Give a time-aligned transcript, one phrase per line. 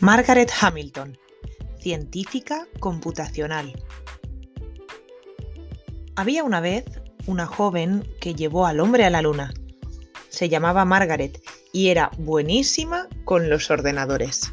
[0.00, 1.16] Margaret Hamilton,
[1.80, 3.72] científica computacional.
[6.16, 6.84] Había una vez
[7.26, 9.54] una joven que llevó al hombre a la luna.
[10.28, 11.42] Se llamaba Margaret
[11.72, 14.52] y era buenísima con los ordenadores.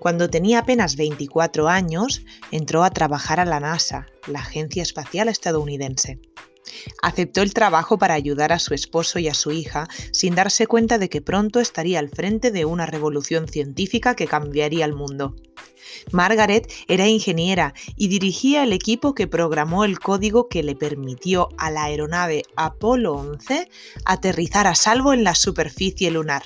[0.00, 6.18] Cuando tenía apenas 24 años, entró a trabajar a la NASA, la Agencia Espacial Estadounidense.
[7.02, 10.98] Aceptó el trabajo para ayudar a su esposo y a su hija sin darse cuenta
[10.98, 15.34] de que pronto estaría al frente de una revolución científica que cambiaría el mundo.
[16.12, 21.70] Margaret era ingeniera y dirigía el equipo que programó el código que le permitió a
[21.70, 23.68] la aeronave Apolo 11
[24.04, 26.42] aterrizar a salvo en la superficie lunar.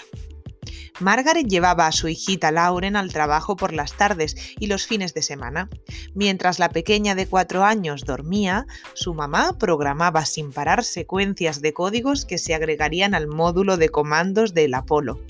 [1.00, 5.22] Margaret llevaba a su hijita Lauren al trabajo por las tardes y los fines de
[5.22, 5.70] semana.
[6.14, 12.24] Mientras la pequeña de cuatro años dormía, su mamá programaba sin parar secuencias de códigos
[12.24, 15.20] que se agregarían al módulo de comandos del Apolo.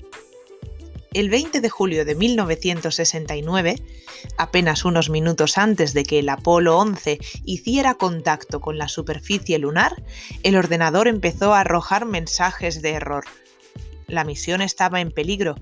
[1.13, 3.81] El 20 de julio de 1969,
[4.37, 10.03] apenas unos minutos antes de que el Apolo 11 hiciera contacto con la superficie lunar,
[10.43, 13.25] el ordenador empezó a arrojar mensajes de error
[14.09, 15.55] la misión estaba en peligro.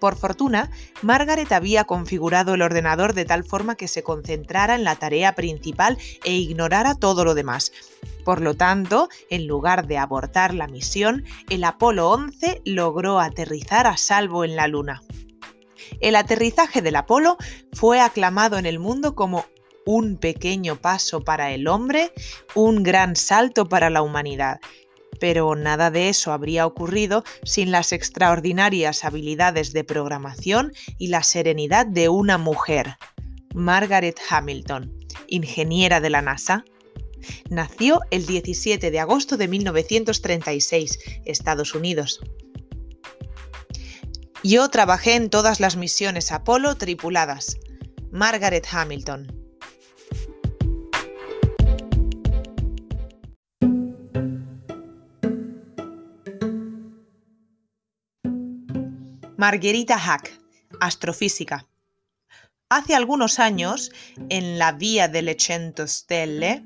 [0.00, 0.70] Por fortuna,
[1.02, 5.96] Margaret había configurado el ordenador de tal forma que se concentrara en la tarea principal
[6.24, 7.72] e ignorara todo lo demás.
[8.24, 13.96] Por lo tanto, en lugar de abortar la misión, el Apolo 11 logró aterrizar a
[13.96, 15.02] salvo en la Luna.
[16.00, 17.36] El aterrizaje del Apolo
[17.72, 19.46] fue aclamado en el mundo como
[19.86, 22.12] un pequeño paso para el hombre,
[22.54, 24.58] un gran salto para la humanidad,
[25.24, 31.86] pero nada de eso habría ocurrido sin las extraordinarias habilidades de programación y la serenidad
[31.86, 32.98] de una mujer,
[33.54, 34.94] Margaret Hamilton,
[35.26, 36.66] ingeniera de la NASA.
[37.48, 42.20] Nació el 17 de agosto de 1936, Estados Unidos.
[44.42, 47.56] Yo trabajé en todas las misiones Apolo tripuladas.
[48.12, 49.43] Margaret Hamilton.
[59.44, 60.40] Margherita Hack,
[60.80, 61.66] astrofísica.
[62.70, 63.92] Hace algunos años,
[64.30, 66.64] en la Vía delle Cento Stelle,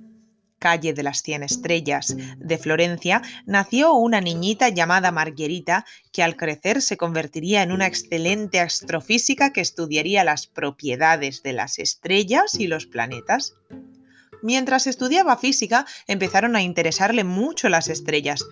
[0.61, 6.81] calle de las Cien Estrellas de Florencia, nació una niñita llamada Margherita que al crecer
[6.81, 12.87] se convertiría en una excelente astrofísica que estudiaría las propiedades de las estrellas y los
[12.87, 13.55] planetas.
[14.41, 18.45] Mientras estudiaba física, empezaron a interesarle mucho las estrellas,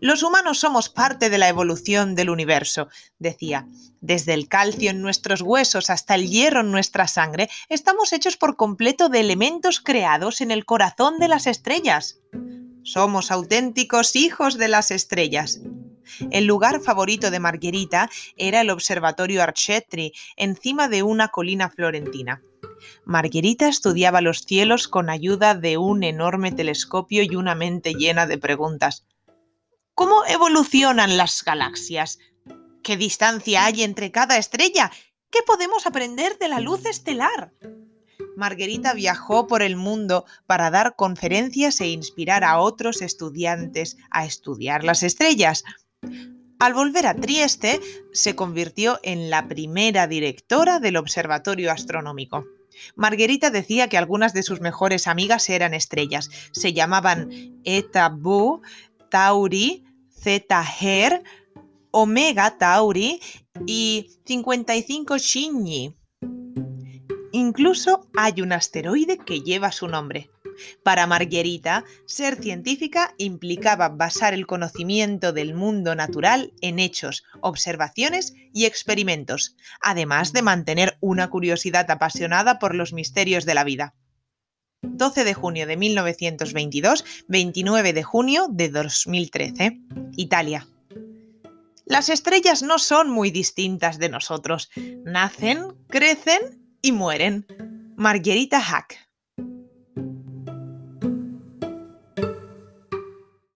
[0.00, 3.66] los humanos somos parte de la evolución del universo, decía.
[4.00, 8.56] Desde el calcio en nuestros huesos hasta el hierro en nuestra sangre, estamos hechos por
[8.56, 12.20] completo de elementos creados en el corazón de las estrellas.
[12.84, 15.60] Somos auténticos hijos de las estrellas.
[16.30, 22.42] El lugar favorito de Margherita era el Observatorio Archetri, encima de una colina florentina.
[23.04, 28.38] Margherita estudiaba los cielos con ayuda de un enorme telescopio y una mente llena de
[28.38, 29.04] preguntas.
[29.98, 32.20] ¿Cómo evolucionan las galaxias?
[32.84, 34.92] ¿Qué distancia hay entre cada estrella?
[35.28, 37.52] ¿Qué podemos aprender de la luz estelar?
[38.36, 44.84] Margarita viajó por el mundo para dar conferencias e inspirar a otros estudiantes a estudiar
[44.84, 45.64] las estrellas.
[46.60, 47.80] Al volver a Trieste,
[48.12, 52.44] se convirtió en la primera directora del Observatorio Astronómico.
[52.94, 56.30] Margarita decía que algunas de sus mejores amigas eran estrellas.
[56.52, 57.30] Se llamaban
[57.64, 58.62] Eta Bu,
[59.10, 59.87] Tauri,
[60.20, 61.22] Zeta Her,
[61.90, 63.20] Omega Tauri
[63.66, 65.94] y 55 Shinji.
[67.32, 70.30] Incluso hay un asteroide que lleva su nombre.
[70.82, 78.64] Para Marguerita, ser científica implicaba basar el conocimiento del mundo natural en hechos, observaciones y
[78.64, 83.94] experimentos, además de mantener una curiosidad apasionada por los misterios de la vida.
[84.82, 89.80] 12 de junio de 1922, 29 de junio de 2013.
[90.16, 90.68] Italia.
[91.84, 94.70] Las estrellas no son muy distintas de nosotros.
[95.04, 97.46] Nacen, crecen y mueren.
[97.96, 99.07] Margherita Hack.